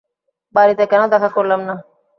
[0.55, 1.75] বাড়িতে কেন দেখা করলাম না?